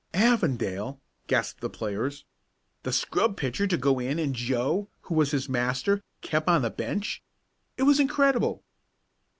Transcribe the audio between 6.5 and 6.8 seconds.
the